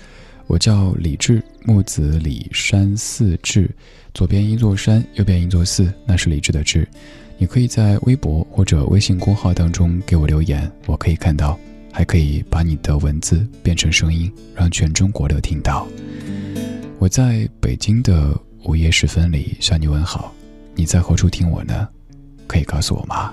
[0.47, 3.71] 我叫李志，木子李山寺志，
[4.13, 6.87] 左边一座山，右边一座寺，那是李志的志。
[7.39, 11.59] 你可以在微博或者微信公号当中给我留言，我可以看到，
[11.91, 15.89] 还可以把你的文字变成声音，让全中国都听到。
[16.99, 20.35] 我在北京的午夜时分里向你问好，
[20.75, 21.89] 你在何处听我呢？
[22.47, 23.33] 可以告诉我吗？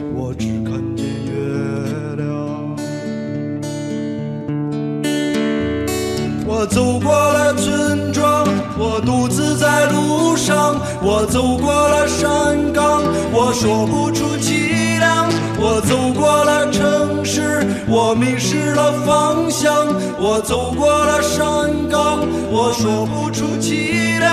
[6.61, 8.45] 我走过了村庄，
[8.77, 13.01] 我独自在路上，我走过了山岗，
[13.33, 15.27] 我说不出凄凉。
[15.59, 19.73] 我走过了城市，我迷失了方向，
[20.19, 22.19] 我走过了山岗，
[22.51, 24.29] 我说不出凄凉。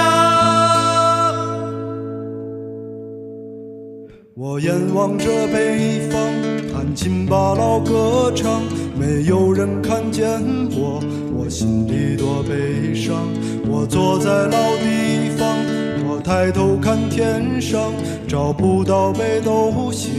[4.34, 6.20] 我眼望着北方，
[6.74, 8.60] 弹琴把老歌唱，
[8.98, 10.28] 没有人看见
[10.72, 11.00] 我，
[11.32, 13.28] 我心里多悲伤。
[13.70, 15.56] 我坐在老地方，
[16.08, 17.92] 我抬头看天上，
[18.26, 20.10] 找不到北斗星，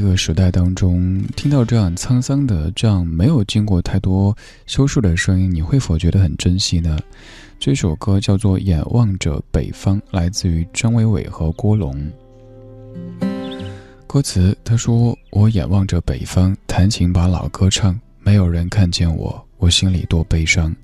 [0.00, 4.34] 这个时代当中，听到这样沧桑的、这样没有经过太多
[4.64, 6.98] 修饰的声音，你会否觉得很珍惜呢？
[7.58, 12.10] 这首歌叫做《眼望着北方》，来自于张伟伟和郭龙。
[14.06, 20.74] 歌词他说：“我眼望着北方，弹琴把老歌唱，没有人看见我，我心里多悲伤。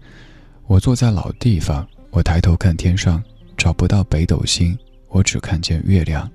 [0.66, 3.24] 我坐在老地方，我抬头看天上，
[3.56, 4.76] 找不到北斗星，
[5.08, 6.30] 我只看见月亮。”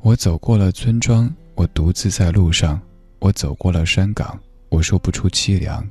[0.00, 1.28] 我走过了村庄，
[1.58, 2.80] 我独自在路上；
[3.18, 4.38] 我走过了山岗，
[4.68, 5.82] 我说不出凄凉；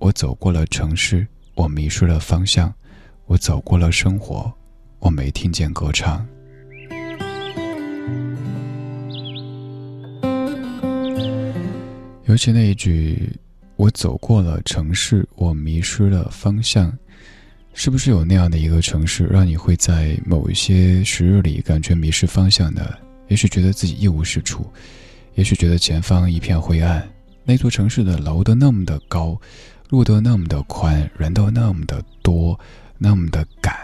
[0.00, 2.68] 我走过了城市，我迷失了方向；
[3.26, 4.52] 我走过了生活，
[4.98, 6.26] 我没听见歌唱。
[12.24, 13.30] 尤其那一句
[13.78, 16.92] “我走过了城市，我迷失了方向”，
[17.74, 22.84] 是不是有那样的一个城市，让你会在某一些时日里感觉迷失方向呢？
[23.28, 24.66] 也许觉得自己一无是处，
[25.34, 27.06] 也许觉得前方一片灰暗。
[27.44, 29.36] 那座城市的楼都那么的高，
[29.88, 32.58] 路都那么的宽，人都那么的多，
[32.98, 33.74] 那么的赶，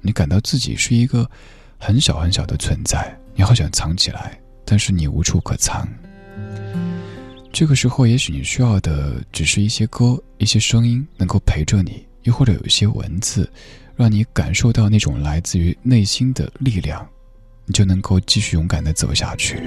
[0.00, 1.28] 你感到自己是一个
[1.78, 3.16] 很小很小的存在。
[3.34, 5.88] 你好想藏起来，但是你无处可藏。
[7.52, 13.50] 这个时候，也许你需要的只是一些歌、一些声音，能够陪着你，又或者有一些文字，
[13.96, 17.06] 让你感受到那种来自于内心的力量。
[17.66, 19.62] 你就能够继续勇敢的走下去。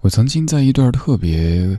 [0.00, 1.78] 我曾经在一段特别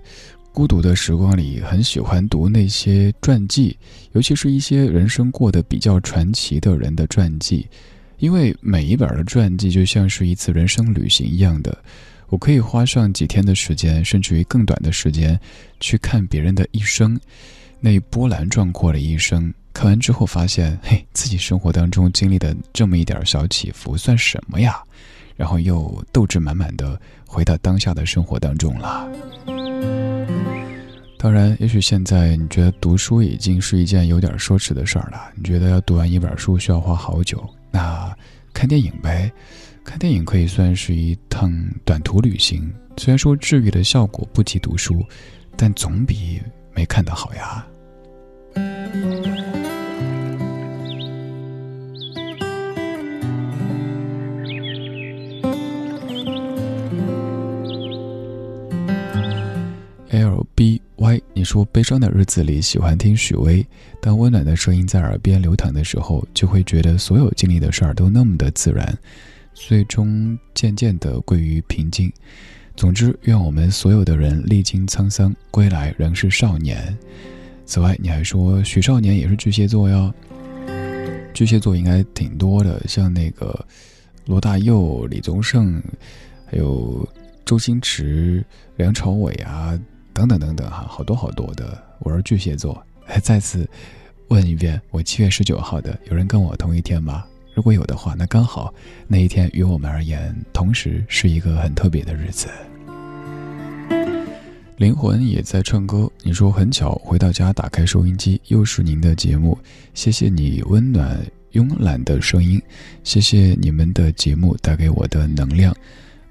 [0.51, 3.77] 孤独的时光里，很喜欢读那些传记，
[4.11, 7.65] 尤其是一些人生过得比较传奇的人的传记，
[8.17, 11.77] 因为每一本的传记就像是一次人生旅行一样的。
[12.27, 15.39] 我可以花上几天的时间，甚至于更短的时间，
[15.79, 17.19] 去看别人的一生，
[17.79, 19.51] 那波澜壮阔的一生。
[19.71, 24.77] 看完之后发现，嘿，自己生活当中经历的这么一点小起伏，算什么呀？
[25.39, 29.09] 然后又斗志满满的回到当下的生活当中了。
[31.17, 35.31] 当然，也许现在你觉得读书已经是一件有点奢侈的事儿了。
[35.35, 38.13] 你觉得要读完一本书需要花好久，那
[38.53, 39.31] 看电影呗。
[39.85, 41.51] 看电影可以算是一趟
[41.83, 45.03] 短途旅行，虽然说治愈的效果不及读书，
[45.55, 46.41] 但总比
[46.75, 47.65] 没看的好呀。
[60.59, 63.65] B Y，你说悲伤的日子里喜欢听许巍，
[64.01, 68.93] 当温暖的声音在耳边流淌的时候，就会觉得所有经历的事儿都那么的自然，
[69.53, 72.11] 最终渐渐的归于平静。
[72.75, 76.93] 总之，愿我们所有的人历经沧桑，归来仍是少年。
[77.65, 80.13] 此外，你还说许少年也是巨蟹座哟，
[81.33, 83.65] 巨蟹座应该挺多的，像那个
[84.25, 85.81] 罗大佑、李宗盛，
[86.45, 87.07] 还有
[87.45, 88.43] 周星驰、
[88.75, 89.79] 梁朝伟啊。
[90.19, 91.81] 等等等等哈，好多好多的。
[91.99, 92.85] 我是巨蟹座，
[93.23, 93.65] 再次
[94.27, 97.23] 问一遍，我七月十九号的，有人跟我同一天吗？
[97.53, 98.73] 如果有的话，那刚好
[99.07, 102.49] 那一天于我们而言，同时是一个很特别的日子。
[104.75, 109.57] 灵魂也在唱歌，你说很巧，回到家打开收音机，又是您的节目。
[109.93, 111.17] 谢谢你温暖
[111.53, 112.61] 慵懒的声音，
[113.05, 115.73] 谢谢你们的节目带给我的能量。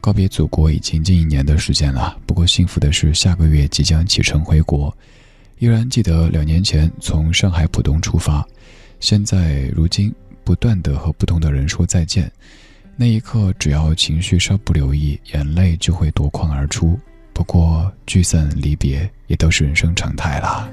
[0.01, 4.96] 告别祖国已经近一年的时间了，不过幸福的是下个月即将启程回国。
[5.59, 8.46] 依然记得两年前从上海浦东出发，
[9.01, 12.30] 现在如今不断的和不同的人说再见，
[12.96, 16.99] 那一刻只要情绪稍不留意，眼泪就会夺眶而出。
[17.32, 20.68] 不过聚散离别也都是人生常态啦。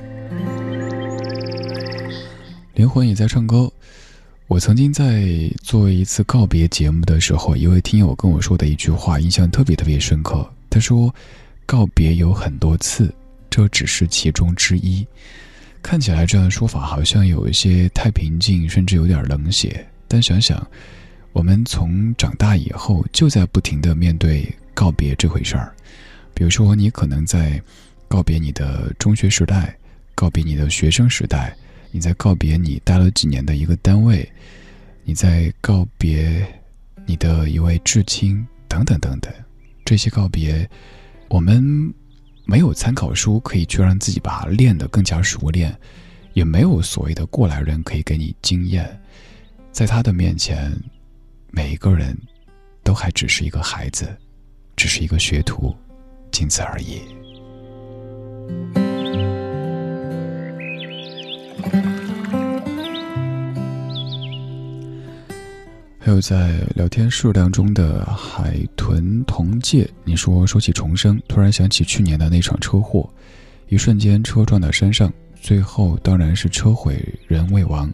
[2.74, 3.72] 灵魂也在唱歌。
[4.48, 5.28] 我曾经在
[5.64, 10.48] 做一次告别节目的时候，一位听友跟我说的一句话，印象特别特别深刻。
[10.70, 11.14] 他说
[11.66, 13.12] ：“告别有很多次，
[13.50, 15.06] 这只是其中之一。”
[15.82, 19.84] 看起来这样的说法好像有一些太平静，甚至有点冷血。
[20.08, 20.66] 但想想，
[21.34, 25.74] 我们从长大以后就在不停的面对告别这回事儿。
[26.36, 27.60] 比如说，你可能在
[28.08, 29.76] 告别你的中学时代，
[30.14, 31.58] 告别你的学生时代。
[31.92, 34.28] 你在告别你待了几年的一个单位，
[35.04, 36.46] 你在告别
[37.06, 39.34] 你的一位至亲，等等等等，
[39.84, 40.70] 这些告别，
[41.30, 41.64] 我们
[42.46, 45.76] 没有参考书可以去让自己把它练得更加熟练，
[46.34, 49.00] 也没有所谓的过来人可以给你经验，
[49.72, 50.76] 在他的面前，
[51.52, 52.18] 每一个人
[52.84, 54.08] 都还只是一个孩子，
[54.76, 55.76] 只是一个学徒，
[56.32, 57.02] 仅此而已。
[66.00, 73.10] 还有在聊天数量中的海豚同界，你说说起重生，突然想起去年的那场车祸，
[73.70, 75.12] 一瞬间车撞到山上，
[75.42, 77.92] 最后当然是车毁人未亡，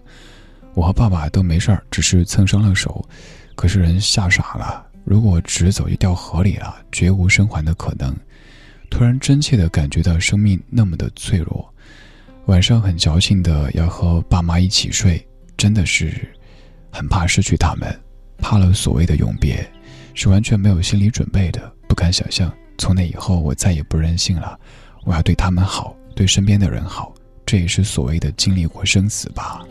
[0.74, 3.03] 我和爸爸都没事儿，只是蹭伤了手，
[3.55, 8.13] 可是人吓傻了，如果直走就掉河里了，绝无生还的可能。
[8.89, 11.70] 突然真切的感觉到生命那么的脆弱，
[12.47, 15.25] 晚上很矫情的要和爸妈一起睡，
[15.55, 16.27] 真的是。
[16.93, 17.97] 很怕失去他们，
[18.37, 19.65] 怕了所谓的永别，
[20.13, 21.71] 是完全没有心理准备的。
[21.87, 24.59] 不敢想象，从那以后我再也不任性了，
[25.05, 27.13] 我要对他们好，对身边的人好，
[27.45, 29.65] 这也是所谓的经历过生死吧。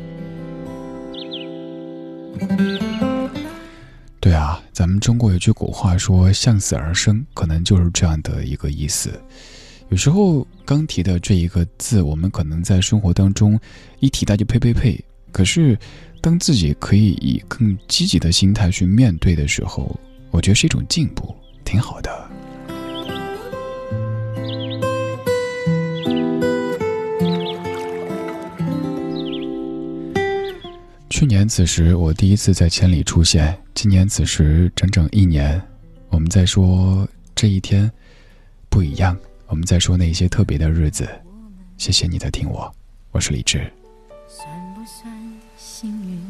[4.18, 9.12] 对啊，咱们中国有句古话说“向死而生”，可能就是这样的一个意思。
[9.90, 13.60] 有时候刚提的这一个字，我们可能在生活当中
[13.98, 15.78] 一提到就呸呸呸，可是。
[16.22, 19.98] 当自己可以以更积极的心态去面对的时候，
[20.30, 21.34] 我觉得是一种进步，
[21.64, 22.30] 挺好的。
[31.08, 35.58] 去年此时，我第一次在千里出现；今年此时，整整一年。
[36.10, 37.90] 我们在说这一天
[38.68, 39.16] 不一样，
[39.50, 41.08] 我们在说那些特别的日子。
[41.76, 42.72] 谢谢你在听我，
[43.10, 43.68] 我是李志。
[44.28, 45.12] 算不算
[45.56, 46.22] 幸运？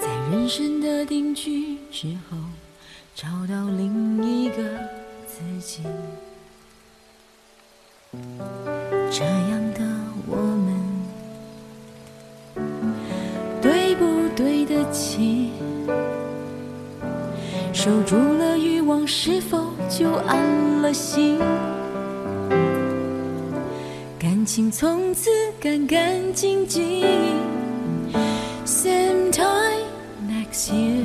[0.00, 2.38] 在人生的定居之后，
[3.14, 4.56] 找到另一个
[5.26, 5.82] 自己。
[9.10, 9.82] 这样的
[10.26, 10.36] 我
[12.56, 12.64] 们，
[13.60, 15.50] 对不对得起？
[17.74, 21.38] 守住了欲望，是否就安了心？
[24.18, 25.30] 感情从此
[25.60, 27.04] 干干净净。
[28.64, 29.86] Same time
[30.28, 31.04] next year，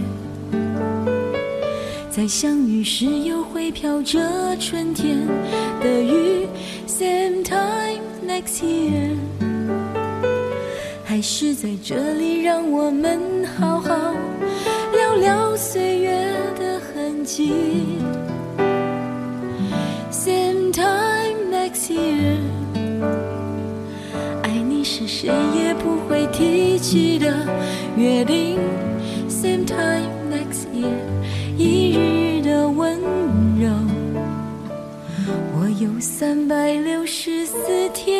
[2.10, 4.20] 在相遇时又会飘着
[4.60, 5.28] 春天
[5.80, 6.48] 的雨。
[6.88, 9.16] Same time next year，
[11.04, 13.20] 还是在这里让我们
[13.58, 13.96] 好好
[14.94, 16.12] 聊聊岁月
[16.60, 18.01] 的痕迹。
[25.22, 27.46] 谁也不会提起的
[27.96, 28.58] 约定。
[29.30, 30.98] Same time next year，
[31.56, 33.00] 一日的温
[33.60, 33.70] 柔，
[35.54, 37.56] 我有三百六十四
[37.94, 38.20] 天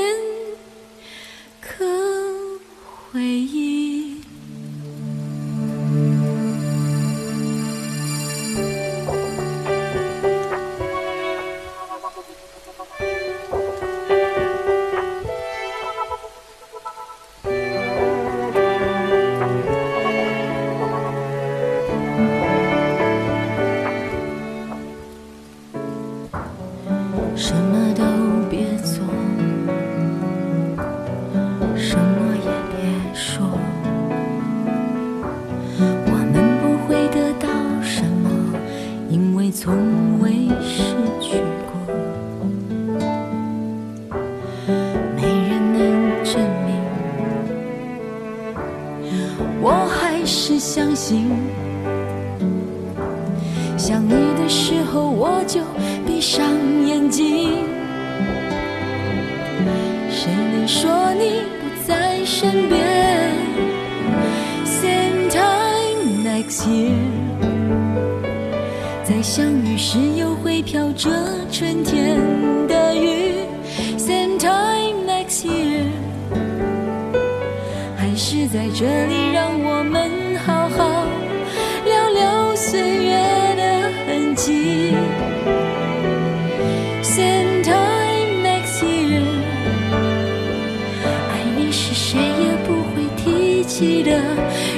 [93.82, 94.12] 记得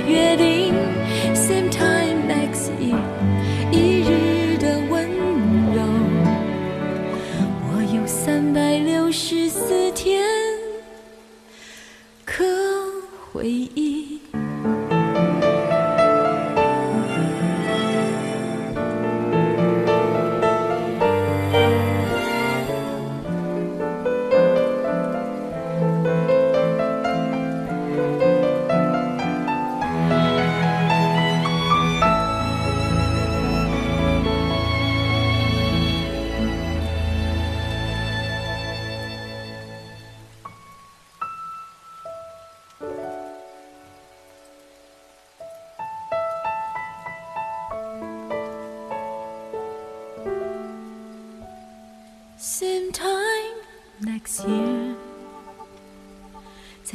[0.08, 0.53] 约定。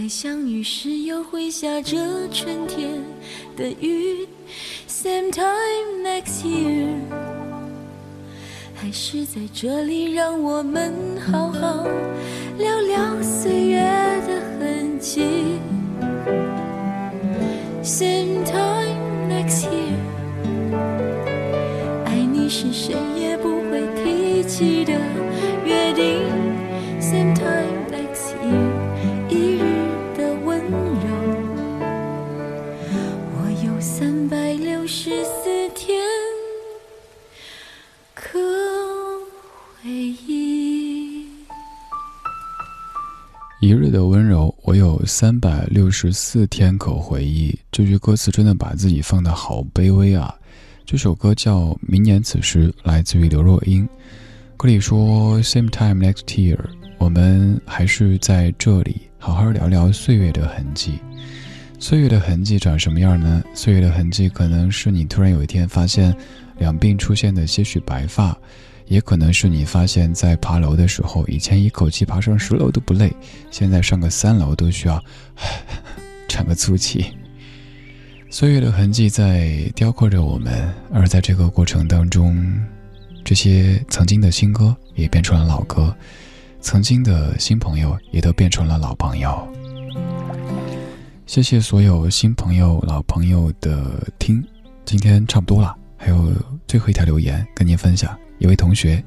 [0.09, 1.96] 相遇时又会下着
[2.32, 3.02] 春天
[3.56, 4.26] 的雨。
[4.88, 6.88] Same time next year，
[8.74, 11.86] 还是在这里让我们好好
[12.59, 13.80] 聊聊岁月
[14.26, 15.20] 的痕迹。
[17.82, 19.98] Same time next year，
[22.06, 24.94] 爱你是谁也不会提起的
[43.91, 47.59] 的温柔，我有三百六十四天可回忆。
[47.70, 50.34] 这句歌词真的把自己放得好卑微啊！
[50.84, 53.89] 这首歌叫《明年此时》，来自于刘若英。
[54.57, 56.59] 歌里说：“Same time next year，
[56.99, 60.99] 我们还是在这里好好聊聊岁月的痕迹。
[61.78, 63.43] 岁月的痕迹长什么样呢？
[63.55, 66.12] 岁月的痕迹可能是你突然有一天发现
[66.59, 68.36] 两鬓出现的些许白发，
[68.89, 73.14] 也可能是你发现，在爬楼的时候，以前一口气爬上十楼都不累，
[73.51, 75.03] 现在上个三楼都需要
[76.28, 77.07] 喘个粗气。
[78.30, 82.43] 岁月的痕迹在雕刻着我们，而在这个过程当中，
[83.24, 85.95] 这些曾经的新歌也变成了老歌，
[86.61, 89.47] 曾经的新朋友也都变成了老朋友。
[91.26, 94.43] 谢谢所有新朋友、老朋友的听，
[94.86, 96.32] 今天差不多了，还有
[96.66, 98.18] 最后一条留言跟您分享。
[98.39, 99.03] 一位同学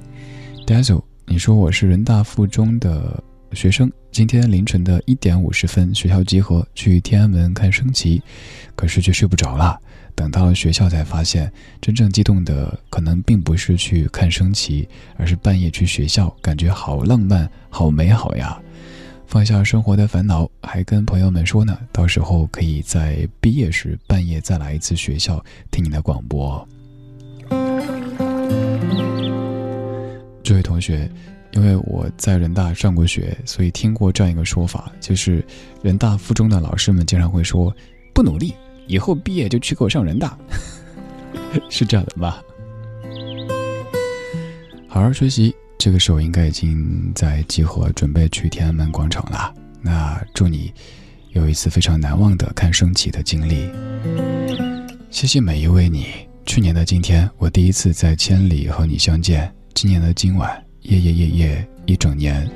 [0.68, 3.24] ，Dazzle，你说我是人大附中的
[3.54, 8.22] 学生，今天凌晨的一点五十分，学校集合去天安门看升旗，
[8.76, 9.80] 可是却睡不着了。
[10.16, 18.62] 等到了学校，才发现真正激动的可能并不是去看升旗，而是半夜去学校，感觉好浪漫，好美好呀！
[19.28, 26.68] 放下生活的烦恼，还跟朋友们说呢，到时候可以在毕业时半夜再来一次学校听你的广播。
[30.52, 31.10] 这位同学，
[31.54, 35.42] 因为我在人大上过学，所以听过这样一个说法，就是
[35.82, 37.74] 人大附中的老师们经常会说
[38.14, 38.54] ：“不努力，
[38.86, 40.38] 以后毕业就去给我上人大。
[41.72, 42.36] ”是这样的吗？
[44.90, 45.56] 好好学习。
[45.78, 49.54] 这个时候应该已经在集合，准备去天安门广场了。
[49.82, 50.74] 那祝你
[51.30, 53.70] 有一次非常难忘的看升旗的经历。
[55.10, 56.08] 谢谢每一位你。
[56.46, 59.50] 去年的今天，我第一次在千里和你相见。
[59.74, 62.50] 今年的今晚，夜夜夜夜一整年，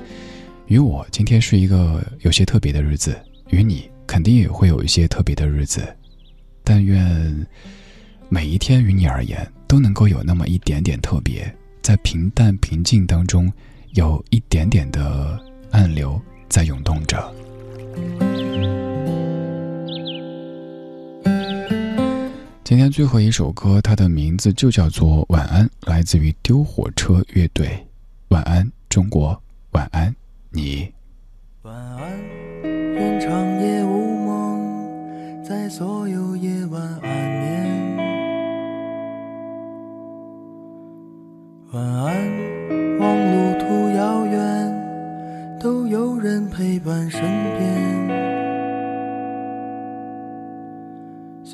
[0.67, 3.17] 与我今天是一个有些特别的日子，
[3.49, 5.81] 与你肯定也会有一些特别的日子。
[6.63, 7.47] 但愿
[8.27, 11.53] 每一天与你而言都能够有那么一点点特别。
[11.81, 13.51] 在平淡平静当中，
[13.93, 15.39] 有一点点的
[15.71, 17.33] 暗流在涌动着。
[22.65, 27.69] 今天最后一首歌，它的名字就叫做《晚安》，来自于丢火车乐队。
[28.29, 29.39] 晚安，中国，
[29.73, 30.11] 晚安，
[30.49, 30.91] 你。
[31.61, 32.19] 晚安，
[32.63, 37.97] 愿长夜无梦，在所有夜晚安眠。
[41.71, 48.04] 晚安，望路途遥远，都有人陪伴身边。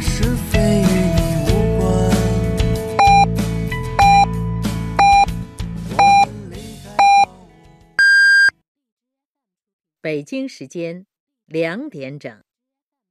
[0.00, 2.10] 是非与你无关。
[10.00, 11.06] 北京时间
[11.46, 12.49] 两点整。